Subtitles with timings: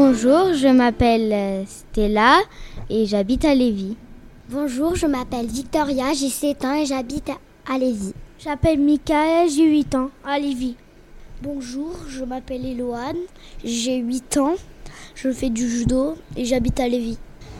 [0.00, 2.36] Bonjour, je m'appelle euh, Stella
[2.88, 3.96] et j'habite à Lévis.
[4.48, 7.32] Bonjour, je m'appelle Victoria, j'ai 7 ans et j'habite
[7.68, 8.14] à Lévis.
[8.38, 10.76] J'appelle Michael, j'ai 8 ans, à Lévis.
[11.42, 13.16] Bonjour, je m'appelle Eloane,
[13.64, 14.54] j'ai 8 ans,
[15.16, 17.18] je fais du judo et j'habite à Lévis.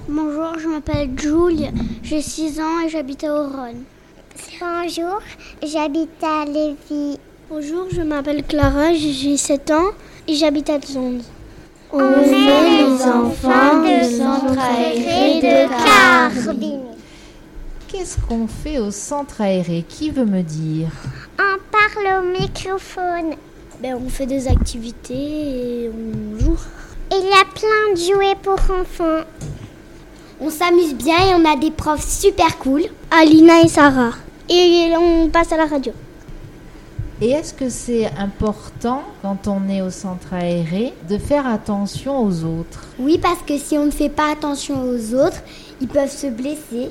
[0.09, 1.71] Bonjour, je m'appelle Julie,
[2.05, 3.75] j'ai 6 ans et j'habite à Oron.
[4.61, 5.19] Bonjour,
[5.61, 7.19] j'habite à Lévis.
[7.51, 9.91] Bonjour, je m'appelle Clara, j'ai 7 ans
[10.29, 11.23] et j'habite à Zonde.
[11.91, 16.81] On, On est les enfants du centre aéré de Carbine.
[17.89, 19.85] Qu'est-ce qu'on fait au centre aéré?
[19.89, 20.91] Qui veut me dire?
[21.39, 23.37] On parle au microphone.
[23.81, 26.59] Ben, on fait des activités et on joue.
[27.11, 29.25] Il y a plein de jouets pour enfants.
[30.41, 32.83] On s'amuse bien et on a des profs super cool.
[33.11, 34.13] Alina et Sarah.
[34.51, 35.93] Et on passe à la radio.
[37.21, 42.45] Et est-ce que c'est important, quand on est au centre aéré, de faire attention aux
[42.45, 42.87] autres?
[42.97, 45.43] Oui, parce que si on ne fait pas attention aux autres,
[45.81, 46.91] ils peuvent se blesser.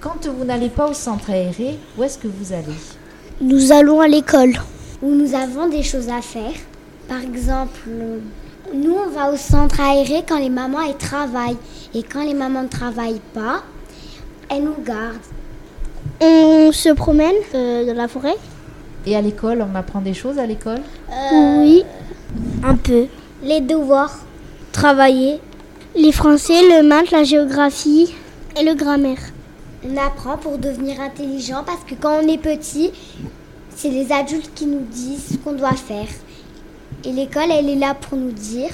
[0.00, 2.74] Quand vous n'allez pas au centre aéré, où est-ce que vous allez?
[3.40, 4.54] Nous allons à l'école.
[5.02, 6.52] Où nous avons des choses à faire.
[7.08, 7.78] Par exemple,
[8.74, 11.58] nous, on va au centre aéré quand les mamans elles travaillent.
[11.94, 13.62] Et quand les mamans ne travaillent pas,
[14.48, 15.16] elles nous gardent.
[16.20, 18.34] On se promène euh, dans la forêt?
[19.06, 20.80] Et à l'école, on apprend des choses à l'école?
[21.10, 21.84] Euh, Oui,
[22.62, 23.06] un peu.
[23.42, 24.18] Les devoirs.
[24.72, 25.40] Travailler.
[25.96, 28.14] Les français, le maths, la géographie
[28.58, 29.18] et le grammaire.
[29.84, 32.92] On apprend pour devenir intelligent parce que quand on est petit,
[33.74, 36.06] c'est les adultes qui nous disent ce qu'on doit faire.
[37.04, 38.70] Et l'école, elle est là pour nous dire.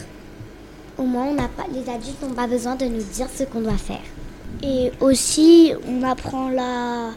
[0.98, 3.60] Au moins, on n'a pas, les adultes n'ont pas besoin de nous dire ce qu'on
[3.60, 4.02] doit faire.
[4.62, 7.10] Et aussi, on apprend la,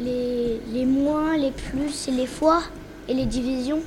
[0.00, 2.62] les, les moins, les plus et les fois
[3.08, 3.80] et les divisions.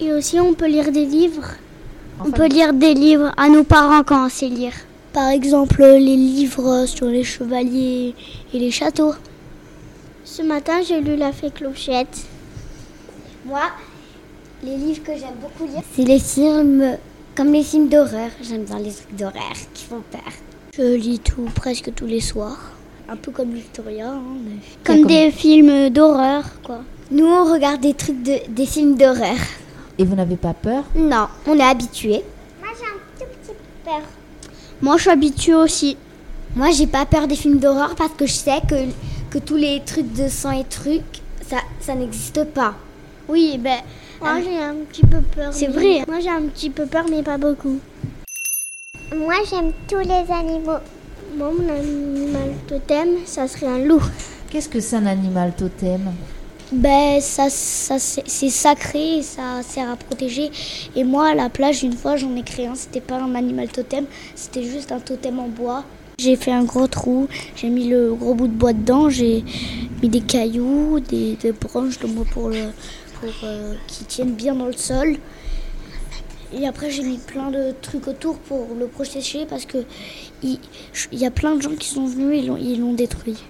[0.00, 1.50] Et aussi, on peut lire des livres.
[2.18, 4.74] Enfin, on peut lire des livres à nos parents quand on sait lire.
[5.12, 8.14] Par exemple, les livres sur les chevaliers
[8.52, 9.14] et les châteaux.
[10.24, 12.26] Ce matin, j'ai lu La Fée Clochette.
[13.44, 13.62] Moi,
[14.64, 16.96] les livres que j'aime beaucoup lire, c'est les films
[17.34, 18.30] comme les films d'horreur.
[18.42, 20.32] J'aime bien les trucs d'horreur qui font peur.
[20.74, 22.71] Je lis tout, presque tous les soirs.
[23.12, 24.08] Un peu comme Victoria.
[24.08, 24.56] Hein, mais...
[24.84, 26.78] comme, comme, des films d'horreur, quoi.
[27.10, 29.36] Nous, on regarde des trucs, de, des films d'horreur.
[29.98, 30.84] Et vous n'avez pas peur?
[30.94, 32.22] Non, on est habitué.
[32.62, 34.00] Moi, j'ai un tout petit peu peur.
[34.80, 35.98] Moi, je suis habituée aussi.
[36.56, 38.76] Moi, j'ai pas peur des films d'horreur parce que je sais que,
[39.28, 41.02] que tous les trucs de sang et trucs,
[41.46, 42.76] ça, ça n'existe pas.
[43.28, 43.80] Oui, ben,
[44.22, 45.52] moi, j'ai un petit peu peur.
[45.52, 46.02] C'est vrai.
[46.08, 47.78] Moi, j'ai un petit peu peur, mais pas beaucoup.
[49.14, 50.80] Moi, j'aime tous les animaux.
[51.34, 54.02] Moi, mon animal totem, ça serait un loup.
[54.50, 56.12] Qu'est-ce que c'est un animal totem?
[56.70, 60.50] Ben, ça, ça c'est sacré, ça sert à protéger.
[60.94, 62.74] Et moi, à la plage, une fois, j'en ai créé un.
[62.74, 64.04] C'était pas un animal totem,
[64.34, 65.84] c'était juste un totem en bois.
[66.18, 69.42] J'ai fait un gros trou, j'ai mis le gros bout de bois dedans, j'ai
[70.02, 72.66] mis des cailloux, des, des branches de moi pour, le,
[73.20, 75.16] pour euh, qui tiennent bien dans le sol.
[76.54, 79.78] Et après, j'ai mis plein de trucs autour pour le protéger parce que
[80.42, 80.58] il,
[81.12, 83.42] y a plein de gens qui sont venus et ils l'ont détruit.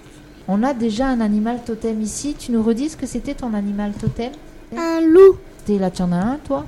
[0.47, 2.35] On a déjà un animal totem ici.
[2.37, 4.31] Tu nous redis ce que c'était ton animal totem?
[4.77, 5.37] Un loup.
[5.65, 6.65] T'es là, tu en as un, toi?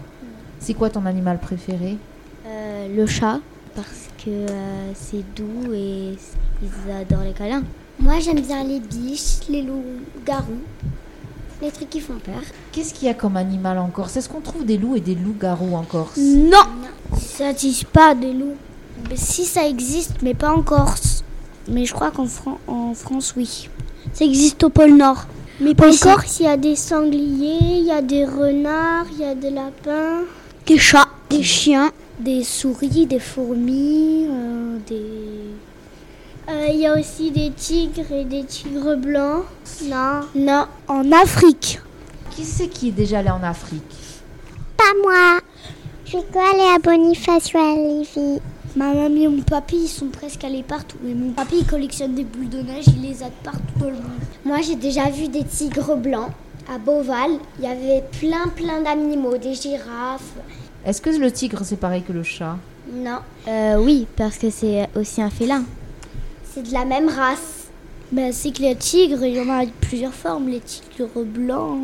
[0.60, 1.98] C'est quoi ton animal préféré?
[2.46, 3.40] Euh, Le chat,
[3.76, 6.16] parce que euh, c'est doux et
[6.62, 7.64] ils adorent les câlins.
[8.00, 10.62] Moi, j'aime bien les biches, les loups-garous.
[11.66, 12.44] Les trucs qui font peur.
[12.72, 14.16] Qu'est-ce qu'il y a comme animal en Corse?
[14.18, 16.16] Est-ce qu'on trouve des loups et des loups-garous en Corse?
[16.18, 17.18] Non, non.
[17.18, 18.54] Ça n'existe pas des loups.
[19.10, 21.24] Mais si ça existe, mais pas en Corse.
[21.68, 23.68] Mais je crois qu'en Fran en France, oui.
[24.14, 25.26] Ça existe au pôle Nord.
[25.60, 29.22] Mais pas en Corse, il y a des sangliers, il y a des renards, il
[29.22, 30.22] y a des lapins,
[30.68, 31.90] des chats, des chiens,
[32.20, 35.02] des souris, des fourmis, euh, des...
[36.48, 39.46] Il euh, y a aussi des tigres et des tigres blancs.
[39.84, 40.22] Non.
[40.36, 41.80] Non, en Afrique.
[42.30, 43.82] Qui c'est qui est déjà allé en Afrique
[44.78, 45.40] Pas moi.
[46.06, 48.42] Je dois aller à Bonifacio à Lévis.
[48.76, 50.98] Ma mamie et mon papy, ils sont presque allés partout.
[51.02, 53.94] Mais mon papy, il collectionne des boules de neige, il les a partout dans le
[53.94, 54.04] monde.
[54.44, 56.30] Moi, j'ai déjà vu des tigres blancs
[56.72, 57.32] à Beauval.
[57.58, 60.34] Il y avait plein, plein d'animaux, des girafes.
[60.86, 62.58] Est-ce que le tigre, c'est pareil que le chat
[62.94, 63.20] Non.
[63.48, 65.64] Euh, oui, parce que c'est aussi un félin.
[66.56, 67.68] C'est de la même race.
[68.14, 70.48] Ben, c'est que les tigres, il y en a plusieurs formes.
[70.48, 71.78] Les tigres blancs,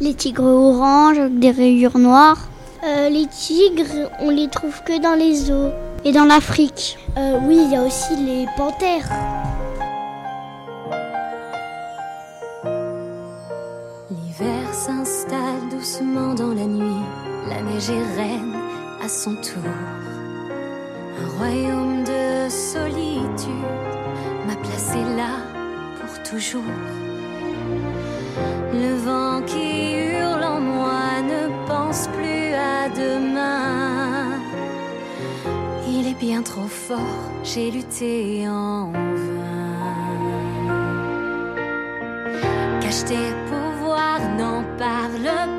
[0.00, 2.48] les tigres oranges avec des rayures noires.
[2.84, 5.72] Euh, les tigres, on les trouve que dans les zoos
[6.04, 6.96] et dans l'Afrique.
[7.18, 9.10] Euh, oui, il y a aussi les panthères.
[14.12, 17.02] L'hiver s'installe doucement dans la nuit.
[17.48, 18.54] La neige est reine
[19.04, 19.64] à son tour.
[21.20, 23.66] Un royaume de solitude
[24.46, 25.32] m'a placé là
[25.98, 26.62] pour toujours.
[28.72, 34.38] Le vent qui hurle en moi ne pense plus à demain.
[35.88, 39.72] Il est bien trop fort, j'ai lutté en vain.
[42.80, 45.51] Cache tes pouvoirs, n'en parle pas.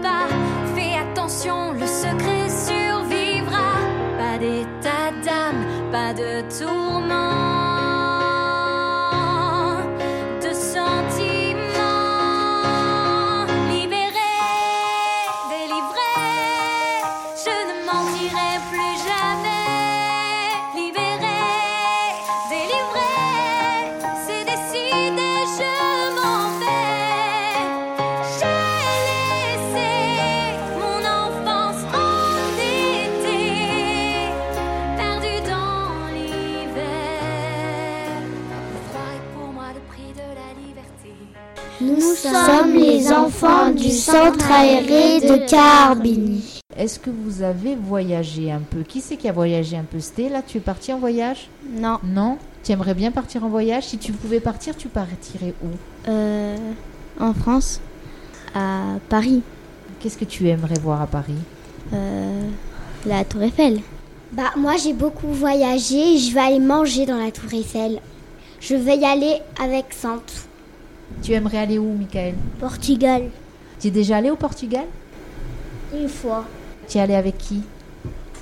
[41.93, 46.59] Nous sommes les enfants du centre aéré de Carbini.
[46.75, 48.81] Est-ce que vous avez voyagé un peu?
[48.81, 49.99] Qui c'est qui a voyagé un peu?
[49.99, 51.49] Sté, là, tu es parti en voyage?
[51.69, 51.99] Non.
[52.03, 52.37] Non?
[52.63, 53.85] Tu aimerais bien partir en voyage?
[53.85, 56.09] Si tu pouvais partir, tu partirais où?
[56.09, 56.57] Euh,
[57.19, 57.79] en France,
[58.55, 59.43] à Paris,
[60.03, 61.37] Qu'est-ce que tu aimerais voir à Paris?
[61.93, 62.49] Euh,
[63.05, 63.79] la Tour Eiffel.
[64.33, 68.01] Bah moi j'ai beaucoup voyagé, je vais aller manger dans la tour Eiffel.
[68.59, 70.49] Je vais y aller avec Sante.
[71.21, 73.23] Tu aimerais aller où, Michael Portugal,
[73.79, 74.85] Tu es déjà allé au Portugal
[75.95, 76.45] une fois.
[76.87, 77.61] Tu es allé avec qui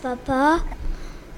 [0.02, 0.58] Papa,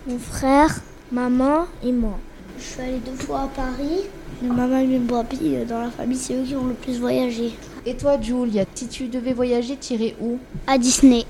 [0.08, 0.80] mon frère,
[1.12, 2.18] maman et moi.
[2.58, 4.02] Je suis allée deux fois à Paris.
[4.42, 7.52] Maman et mon papy, euh, dans la famille, c'est eux qui ont le plus voyagé.
[7.86, 10.38] Et toi, Julia, si tu devais voyager, tu irais où
[10.68, 11.24] À Disney.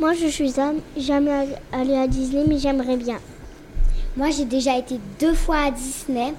[0.00, 3.18] Moi, je suis am- jamais allée à Disney, mais j'aimerais bien.
[4.16, 6.34] Moi j'ai déjà été deux fois à Disney,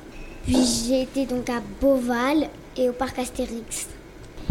[0.46, 0.58] puis
[0.88, 3.88] j'ai été donc à Beauval et au parc Astérix.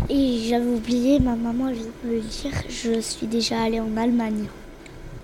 [0.08, 3.96] Et j'avais oublié, ma maman vient de me le dire, je suis déjà allée en
[3.96, 4.46] Allemagne.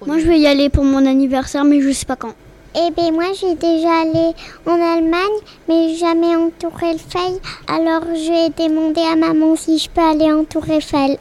[0.04, 2.34] Moi, je vais y aller pour mon anniversaire, mais je sais pas quand.
[2.74, 4.32] Eh bien, moi, j'ai déjà allé
[4.66, 5.38] en Allemagne,
[5.68, 7.40] mais jamais en Tour Eiffel.
[7.66, 11.16] Alors, je vais demander à maman si je peux aller en Tour Eiffel.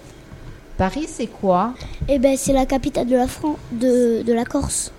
[0.77, 1.74] Paris, c'est quoi?
[2.10, 4.92] Eh ben, c'est la capitale de la France, de, de la Corse.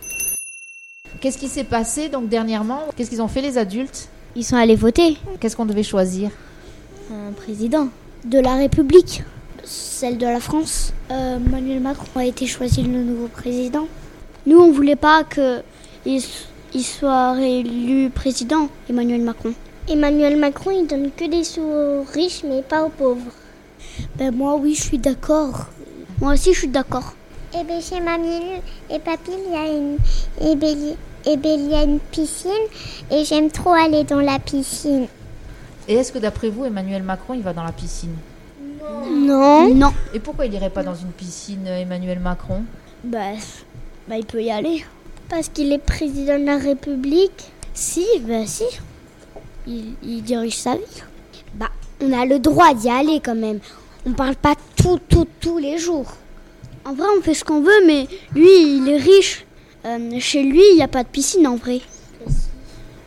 [1.20, 2.80] Qu'est-ce qui s'est passé donc dernièrement?
[2.96, 4.08] Qu'est-ce qu'ils ont fait les adultes?
[4.34, 6.30] Ils sont allés voter Qu'est-ce qu'on devait choisir?
[7.10, 7.88] Un président.
[8.24, 9.22] De la République,
[9.62, 10.92] celle de la France.
[11.10, 13.86] Euh, Emmanuel Macron a été choisi le nouveau président.
[14.46, 15.62] Nous, on voulait pas que
[16.04, 16.22] il,
[16.82, 19.52] soit réélu président, Emmanuel Macron.
[19.88, 23.32] Emmanuel Macron, il donne que des sous aux riches, mais pas aux pauvres.
[24.16, 25.66] Ben moi, oui, je suis d'accord.
[26.20, 27.14] Moi aussi, je suis d'accord.
[27.58, 28.60] Eh bien, chez mamie
[28.90, 29.96] et papy, il y a une,
[30.40, 30.76] eh ben,
[31.24, 32.50] eh ben, il y a une piscine
[33.10, 35.06] et j'aime trop aller dans la piscine.
[35.88, 38.14] Et est-ce que d'après vous, Emmanuel Macron, il va dans la piscine
[39.10, 39.74] Non.
[39.74, 39.92] Non.
[40.14, 42.62] Et pourquoi il irait pas dans une piscine, euh, Emmanuel Macron
[43.04, 43.36] Ben,
[44.08, 44.84] ben, il peut y aller.
[45.28, 47.50] Parce qu'il est président de la République.
[47.74, 48.64] Si, ben si.
[49.66, 51.02] Il, il dirige sa vie.
[51.54, 53.60] Bah on a le droit d'y aller quand même.
[54.06, 56.12] On parle pas tout, tout, tous les jours.
[56.84, 59.44] En vrai, on fait ce qu'on veut, mais lui, il est riche.
[59.84, 61.80] Euh, chez lui, il n'y a pas de piscine en vrai.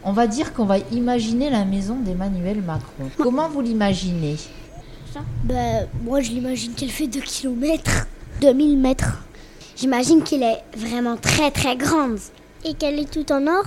[0.03, 3.10] On va dire qu'on va imaginer la maison d'Emmanuel Macron.
[3.18, 4.38] Comment vous l'imaginez?
[5.44, 8.08] Ben, moi, je l'imagine qu'elle fait 2 km.
[8.41, 9.18] 2000 mètres.
[9.75, 12.20] J'imagine qu'il est vraiment très très grande.
[12.63, 13.65] Et qu'elle est tout en or?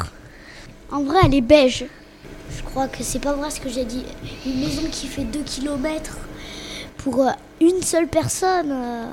[0.90, 1.84] En vrai, elle est beige.
[2.56, 4.04] Je crois que c'est pas vrai ce que j'ai dit.
[4.46, 6.16] Une maison qui fait 2 km
[6.98, 8.70] pour euh, une seule personne.
[8.70, 9.06] euh,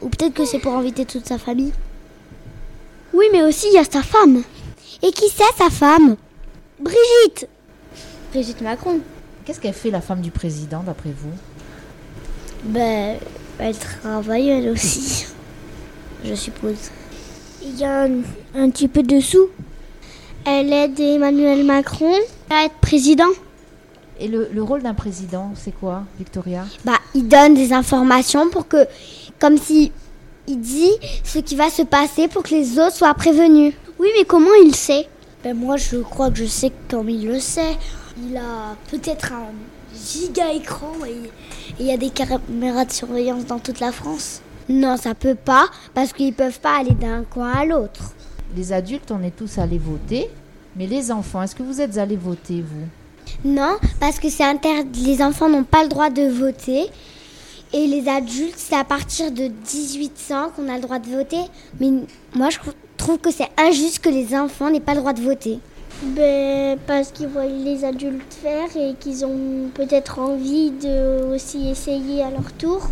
[0.00, 1.72] Ou peut-être que c'est pour inviter toute sa famille.
[3.12, 4.42] Oui, mais aussi il y a sa femme.
[5.02, 6.16] Et qui c'est sa femme?
[6.80, 7.48] Brigitte
[8.32, 9.00] Brigitte Macron.
[9.44, 11.32] Qu'est-ce qu'elle fait la femme du président, d'après vous?
[12.64, 13.16] Ben,
[13.58, 15.26] elle travaille elle aussi.
[16.24, 16.90] Je suppose.
[17.62, 18.20] Il y a un,
[18.54, 19.48] un petit peu de sous.
[20.44, 22.14] Elle aide Emmanuel Macron
[22.50, 23.30] à être président.
[24.18, 26.64] Et le, le rôle d'un président, c'est quoi, Victoria?
[26.84, 28.86] Bah il donne des informations pour que,
[29.38, 29.92] comme si
[30.46, 30.92] il dit
[31.24, 33.74] ce qui va se passer pour que les autres soient prévenus.
[33.98, 35.08] Oui, mais comment il sait?
[35.44, 37.76] Ben moi, je crois que je sais comme il le sait.
[38.18, 39.52] Il a peut-être un
[39.94, 41.30] giga écran et
[41.78, 44.42] et il y a des caméras de surveillance dans toute la France.
[44.68, 48.12] Non, ça peut pas parce qu'ils peuvent pas aller d'un coin à l'autre.
[48.56, 50.28] Les adultes, on est tous allés voter.
[50.76, 53.48] Mais les enfants, est-ce que vous êtes allés voter, vous?
[53.48, 55.04] Non, parce que c'est interdit.
[55.04, 56.86] Les enfants n'ont pas le droit de voter.
[57.74, 61.40] Et les adultes, c'est à partir de 18 ans qu'on a le droit de voter.
[61.80, 61.90] Mais
[62.34, 62.58] moi, je
[63.02, 65.58] trouve que c'est injuste que les enfants n'aient pas le droit de voter.
[66.02, 72.22] Ben, parce qu'ils voient les adultes faire et qu'ils ont peut-être envie de aussi essayer
[72.22, 72.88] à leur tour.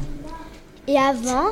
[0.89, 1.51] Et avant,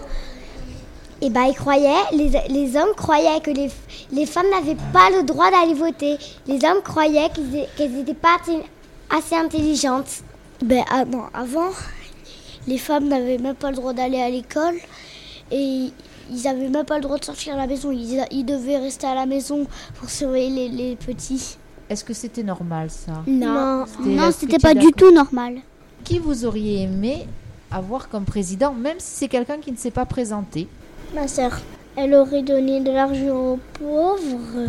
[1.20, 3.70] eh ben, ils croyaient, les, les hommes croyaient que les,
[4.12, 6.16] les femmes n'avaient pas le droit d'aller voter.
[6.46, 7.30] Les hommes croyaient
[7.76, 8.38] qu'elles n'étaient pas
[9.10, 10.22] assez intelligentes.
[10.62, 11.70] Ben, ah, non, avant,
[12.66, 14.76] les femmes n'avaient même pas le droit d'aller à l'école
[15.52, 15.92] et
[16.30, 17.90] ils n'avaient même pas le droit de sortir à la maison.
[17.90, 19.66] Ils, ils devaient rester à la maison
[19.99, 21.56] pour surveiller les, les petits.
[21.88, 25.58] Est-ce que c'était normal ça Non, non, c'était pas du tout normal.
[26.04, 27.26] Qui vous auriez aimé
[27.70, 30.68] avoir comme président, même si c'est quelqu'un qui ne s'est pas présenté
[31.14, 31.58] Ma sœur.
[31.97, 34.68] Elle aurait donné de l'argent aux pauvres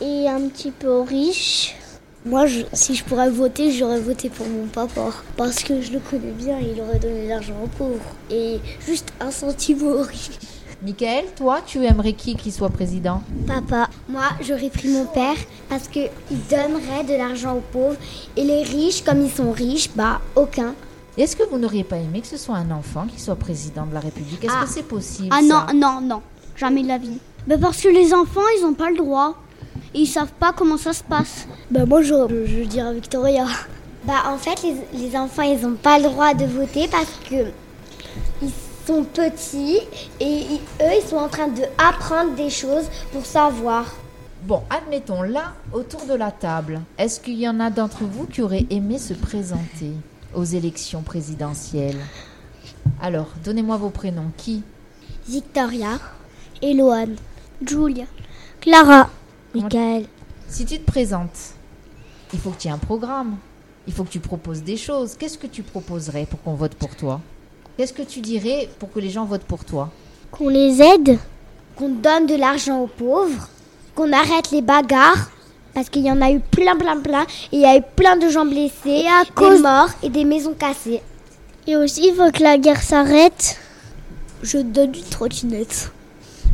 [0.00, 1.74] et un petit peu aux riches.
[2.24, 5.10] Moi, je, si je pourrais voter, j'aurais voté pour mon papa.
[5.36, 8.00] Parce que je le connais bien, il aurait donné de l'argent aux pauvres.
[8.30, 10.38] Et juste un centime aux riches.
[10.84, 13.22] Michael, toi, tu aimerais qui qui soit président?
[13.46, 13.88] Papa.
[14.08, 15.36] Moi, j'aurais pris mon père
[15.68, 16.10] parce qu'il
[16.50, 17.96] donnerait de l'argent aux pauvres.
[18.36, 20.74] Et les riches, comme ils sont riches, bah, aucun.
[21.18, 23.94] Est-ce que vous n'auriez pas aimé que ce soit un enfant qui soit président de
[23.94, 24.42] la République?
[24.44, 24.64] Est-ce Ah.
[24.64, 25.66] que c'est possible Ah ça?
[25.72, 26.22] non, non, non.
[26.56, 27.18] Jamais de la vie.
[27.48, 29.36] Mais parce que les enfants, ils n'ont pas le droit.
[29.94, 31.46] Et ils savent pas comment ça se passe.
[31.70, 32.14] Ben moi, je,
[32.46, 33.46] je dirais Victoria.
[34.04, 37.50] Bah, en fait, les, les enfants, ils n'ont pas le droit de voter parce que
[38.42, 38.50] ils
[38.86, 39.78] sont petits
[40.18, 43.84] et ils- eux, ils sont en train de apprendre des choses pour savoir.
[44.44, 48.42] Bon, admettons là, autour de la table, est-ce qu'il y en a d'entre vous qui
[48.42, 49.92] auraient aimé se présenter
[50.34, 52.00] aux élections présidentielles?
[53.00, 54.32] Alors, donnez-moi vos prénoms.
[54.36, 54.62] Qui?
[55.28, 56.00] Victoria,
[56.60, 57.14] Eloane.
[57.64, 58.06] Julia.
[58.60, 59.08] Clara.
[59.54, 60.06] Michael.
[60.48, 61.54] Si tu te présentes,
[62.32, 63.36] il faut que tu aies un programme.
[63.86, 65.16] Il faut que tu proposes des choses.
[65.18, 67.20] Qu'est-ce que tu proposerais pour qu'on vote pour toi?
[67.76, 69.90] Qu'est-ce que tu dirais pour que les gens votent pour toi?
[70.30, 71.18] Qu'on les aide.
[71.76, 73.48] qu'on donne de l'argent aux pauvres,
[73.94, 75.30] qu'on arrête les bagarres,
[75.74, 78.16] parce qu'il y en a eu plein, plein, plein, et il y a eu plein
[78.16, 79.04] de gens blessés,
[79.38, 81.02] des morts et des maisons cassées.
[81.66, 83.56] Et aussi, il faut que la guerre s'arrête.
[84.42, 85.90] Je donne une trottinette.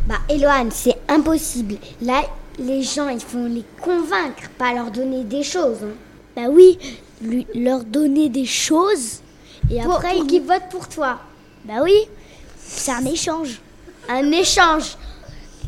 [0.07, 1.75] Bah, Eloane, c'est impossible.
[2.01, 2.21] Là,
[2.59, 5.77] les gens, il faut les convaincre, pas leur donner des choses.
[5.83, 5.95] hein.
[6.35, 6.77] Bah oui,
[7.21, 9.21] lui- leur donner des choses.
[9.71, 11.19] Et Pour, après, pour ils- qu'ils votent pour toi.
[11.65, 11.93] bah oui,
[12.57, 13.59] c'est un échange.
[14.07, 14.95] Un échange.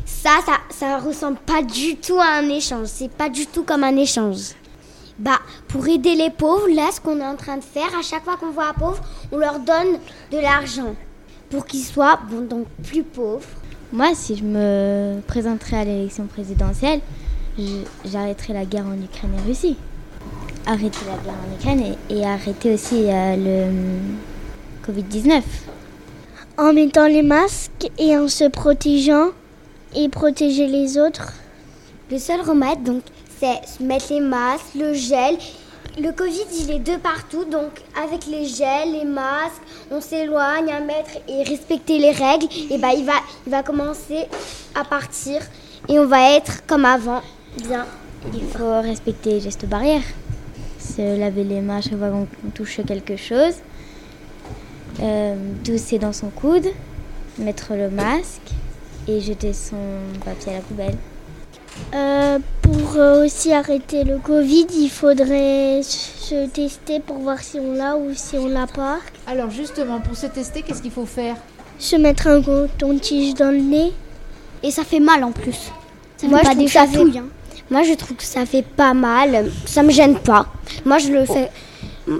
[0.06, 2.86] Ça, ça, ça ressemble pas du tout à un échange.
[2.88, 4.50] C'est pas du tout comme un échange.
[5.18, 8.24] Bah, pour aider les pauvres, là, ce qu'on est en train de faire, à chaque
[8.24, 9.98] fois qu'on voit un pauvre, on leur donne
[10.30, 10.94] de l'argent
[11.50, 13.44] pour qu'ils soient, bon, donc plus pauvres.
[13.92, 17.00] Moi, si je me présenterais à l'élection présidentielle,
[18.06, 19.76] j'arrêterais la guerre en Ukraine et Russie.
[20.64, 24.16] Arrêter la guerre en Ukraine et, et arrêter aussi euh, le hum,
[24.86, 25.42] Covid-19.
[26.56, 29.28] En mettant les masques et en se protégeant
[29.94, 31.34] et protéger les autres.
[32.10, 33.02] Le seul remède, donc,
[33.38, 35.36] c'est se mettre les masques, le gel.
[36.00, 40.80] Le Covid, il est de partout, donc avec les gels, les masques, on s'éloigne un
[40.80, 44.26] mètre et respecter les règles, et bah il va, commencer
[44.74, 45.42] à partir
[45.90, 47.20] et on va être comme avant,
[47.58, 47.84] bien.
[48.32, 50.04] Il faut respecter les gestes barrières.
[50.78, 53.56] Se laver les mains à chaque fois qu'on qu'on touche quelque chose.
[55.00, 55.34] Euh,
[55.64, 56.68] tousser dans son coude.
[57.38, 58.52] Mettre le masque.
[59.08, 59.76] Et jeter son
[60.24, 60.96] papier à la poubelle.
[61.94, 67.74] Euh, pour euh, aussi arrêter le Covid, il faudrait se tester pour voir si on
[67.74, 68.98] l'a ou si on l'a pas.
[69.26, 71.36] Alors justement, pour se tester, qu'est-ce qu'il faut faire?
[71.78, 73.92] Se mettre un coton-tige dans le nez.
[74.62, 75.70] Et ça fait mal en plus.
[76.16, 77.18] Ça Moi, fait je pas trouve des que ça fait- chatouilles.
[77.18, 77.24] hein.
[77.70, 80.46] Moi, je trouve que ça fait pas mal, ça me gêne pas.
[80.84, 81.50] Moi, je le fais.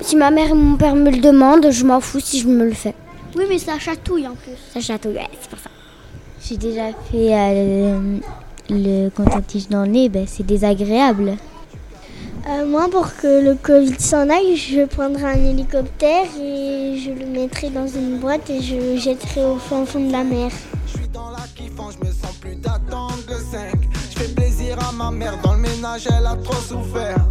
[0.01, 2.65] Si ma mère et mon père me le demandent, je m'en fous si je me
[2.65, 2.95] le fais.
[3.37, 4.53] Oui, mais ça chatouille en plus.
[4.73, 5.71] Ça chatouille, ouais, c'est pour ça.
[6.45, 8.19] J'ai déjà fait euh,
[8.73, 10.09] le, le coton-tige dans le nez.
[10.09, 11.37] Ben, c'est désagréable.
[12.49, 17.27] Euh, moi, pour que le Covid s'en aille, je prendrai un hélicoptère et je le
[17.27, 20.51] mettrai dans une boîte et je le jetterai au fond de la mer.
[20.87, 23.89] Je suis dans la kiffance, je me sens plus d'attendre le 5.
[24.11, 27.25] Je fais plaisir à ma mère, dans le ménage elle a trop souffert.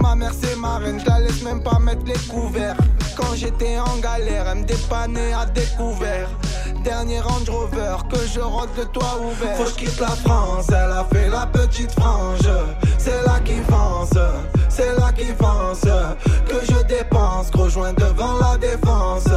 [0.00, 2.76] Ma mère c'est ma reine, je la laisse même pas mettre les couverts.
[3.16, 6.28] Quand j'étais en galère, elle me dépannait à découvert.
[6.82, 9.56] Dernier Range Rover, que je rentre le toit ouvert.
[9.56, 12.48] Faut que je quitte la France, elle a fait la petite frange.
[12.98, 14.18] C'est là qui pense,
[14.68, 15.82] c'est là qui pense.
[15.82, 19.28] Que je dépense, rejoins devant la défense.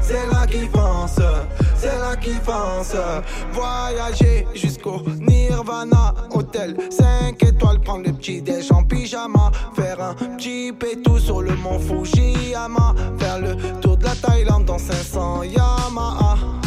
[0.00, 1.18] C'est là qui pense,
[1.76, 2.94] c'est là qui pense.
[3.52, 9.50] Voyager jusqu'au Nirvana, hôtel 5 étoiles, prendre le petit déj en pyjama.
[9.74, 12.94] Faire un petit pétou sur le mont Fujiyama.
[13.18, 16.61] Faire le tour de la Thaïlande dans 500 Yamaha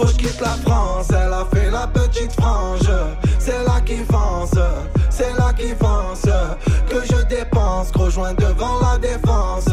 [0.00, 1.08] faut que quitte la France.
[1.10, 2.90] Elle a fait la petite frange.
[3.38, 4.58] C'est là qui fonce,
[5.10, 6.28] c'est là qui fonce.
[6.88, 9.68] Que je dépense, gros devant la défense.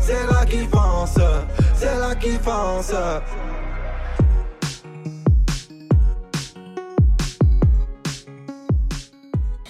[0.00, 1.18] C'est là qui fonce,
[1.74, 2.94] c'est là qui fonce.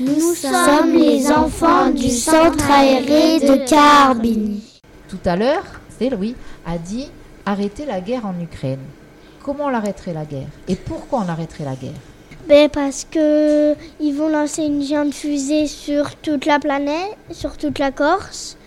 [0.00, 4.60] Nous sommes les enfants du centre aéré de Carbine.
[5.08, 5.64] Tout à l'heure,
[5.98, 7.10] c'est Louis, a dit
[7.44, 8.78] arrêter la guerre en Ukraine.
[9.48, 10.48] Comment on arrêterait la guerre?
[10.68, 11.98] Et pourquoi on arrêterait la guerre?
[12.46, 17.78] Ben parce que ils vont lancer une géante fusée sur toute la planète, sur toute
[17.78, 18.58] la Corse.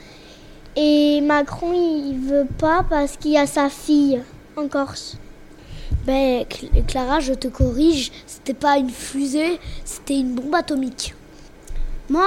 [0.76, 4.24] Et Macron, il veut pas parce qu'il y a sa fille
[4.58, 5.18] en Corse.
[6.08, 6.46] Ben,
[6.88, 11.14] Clara, je te corrige, c'était pas une fusée, c'était une bombe atomique.
[12.10, 12.26] Moi,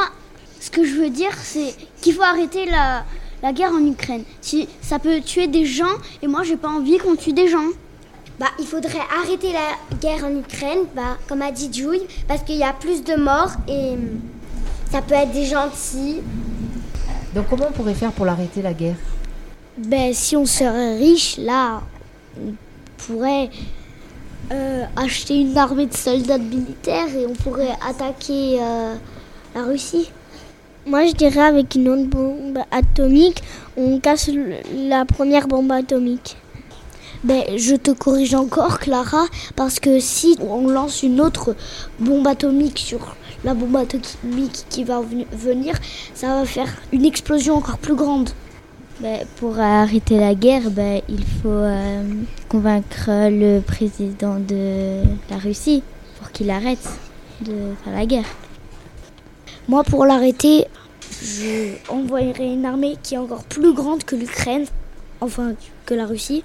[0.61, 3.03] ce que je veux dire, c'est qu'il faut arrêter la,
[3.43, 4.23] la guerre en Ukraine.
[4.41, 7.67] Si ça peut tuer des gens, et moi, j'ai pas envie qu'on tue des gens.
[8.39, 12.57] Bah, il faudrait arrêter la guerre en Ukraine, bah, comme a dit Jules, parce qu'il
[12.57, 14.21] y a plus de morts et hum,
[14.91, 16.21] ça peut être des gentils.
[17.35, 18.97] Donc comment on pourrait faire pour l'arrêter la guerre?
[19.79, 21.83] Ben si on serait riche, là,
[22.41, 22.55] on
[22.97, 23.51] pourrait
[24.53, 28.95] euh, acheter une armée de soldats militaires et on pourrait attaquer euh,
[29.55, 30.11] la Russie.
[30.87, 33.43] Moi, je dirais avec une autre bombe atomique,
[33.77, 34.29] on casse
[34.75, 36.37] la première bombe atomique.
[37.25, 39.25] Ben, je te corrige encore, Clara,
[39.57, 41.57] parce que si on lance une autre
[41.99, 45.01] bombe atomique sur la bombe atomique qui va
[45.33, 45.75] venir,
[46.15, 48.29] ça va faire une explosion encore plus grande.
[49.01, 52.03] Ben, pour arrêter la guerre, ben, il faut euh,
[52.51, 55.83] convaincre le président de la Russie
[56.19, 56.87] pour qu'il arrête
[57.41, 58.29] de faire la guerre.
[59.67, 60.67] Moi, pour l'arrêter,
[61.23, 64.67] je envoyerai une armée qui est encore plus grande que l'Ukraine,
[65.23, 65.55] enfin
[65.87, 66.45] que la Russie.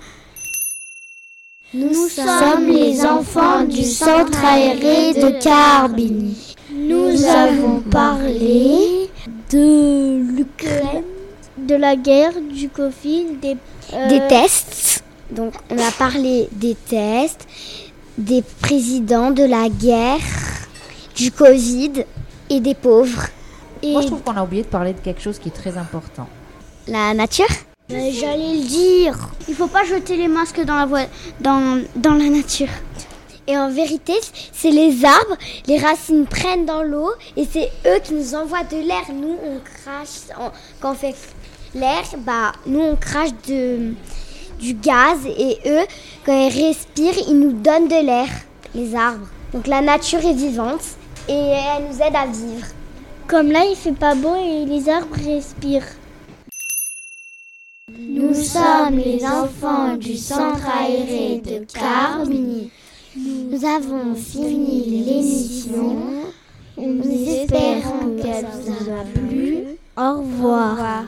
[1.71, 6.55] Nous sommes les enfants du centre aéré de Carbini.
[6.73, 9.07] Nous avons parlé
[9.51, 11.03] de l'Ukraine,
[11.59, 13.55] de la guerre, du Covid, des,
[13.93, 15.03] euh, des tests.
[15.29, 17.47] Donc on a parlé des tests,
[18.17, 20.17] des présidents, de la guerre,
[21.15, 22.03] du Covid
[22.49, 23.27] et des pauvres.
[23.83, 25.77] Et Moi je trouve qu'on a oublié de parler de quelque chose qui est très
[25.77, 26.27] important.
[26.87, 27.45] La nature
[27.89, 29.17] J'allais le dire.
[29.47, 31.05] Il faut pas jeter les masques dans la, voie,
[31.39, 32.69] dans, dans la nature.
[33.47, 34.13] Et en vérité,
[34.53, 38.77] c'est les arbres, les racines prennent dans l'eau et c'est eux qui nous envoient de
[38.77, 39.05] l'air.
[39.11, 40.37] Nous, on crache,
[40.79, 41.15] quand on fait
[41.73, 43.93] l'air, bah, nous, on crache de,
[44.59, 45.85] du gaz et eux,
[46.27, 48.27] quand ils respirent, ils nous donnent de l'air,
[48.75, 49.27] les arbres.
[49.51, 50.83] Donc la nature est vivante
[51.27, 52.67] et elle nous aide à vivre.
[53.25, 55.87] Comme là, il fait pas beau et les arbres respirent.
[58.19, 62.69] Nous sommes les enfants du centre aéré de Carmini.
[63.15, 65.95] Nous avons fini l'émission.
[66.77, 69.63] Nous espérons qu'elle vous a plu.
[69.95, 71.05] Au revoir.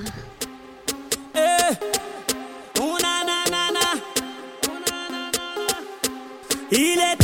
[6.72, 7.21] Est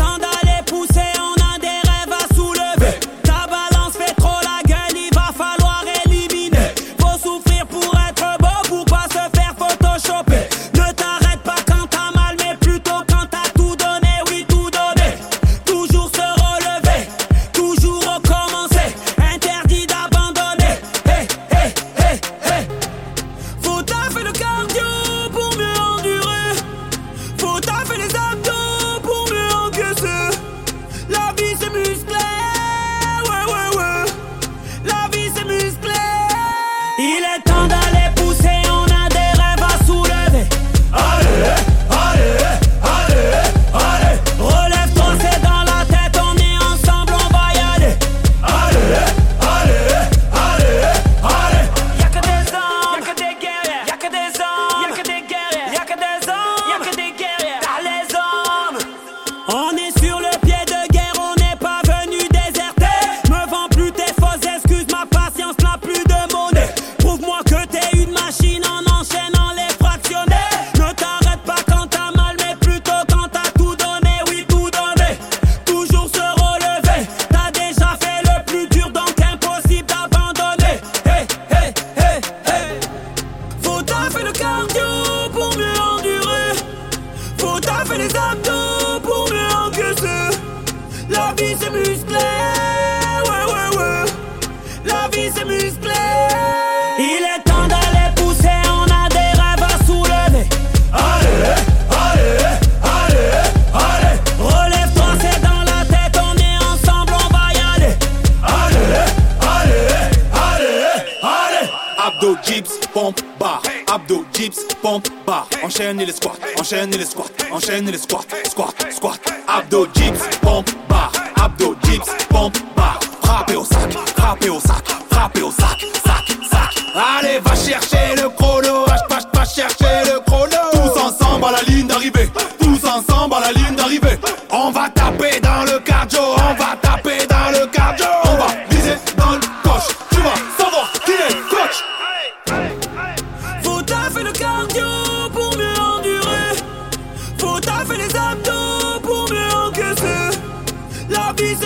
[112.27, 113.61] Abdo, dips, pompe, barre.
[113.87, 115.47] Abdo, dips, pompe, barre.
[115.63, 119.19] Enchaîne les squats, enchaîne les squats, enchaîne les squats, squat, squat.
[119.47, 121.13] Abdo, dips, pompe, barre.
[121.41, 122.99] Abdo, dips, pompe, barre.
[123.23, 126.83] Frappez au sac, frappez au sac, frappez au sac, sac, sac.
[127.17, 130.57] Allez, va chercher le chrono, va chercher le chrono.
[130.73, 134.19] Tous ensemble à la ligne d'arrivée, tous ensemble à la ligne d'arrivée.
[134.51, 136.66] On va taper dans le cardio, on va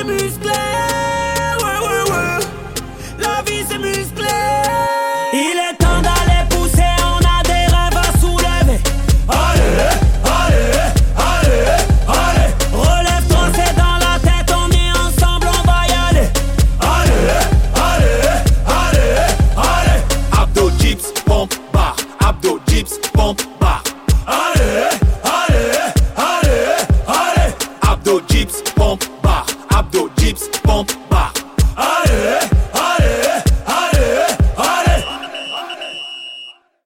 [0.03, 0.80] La vie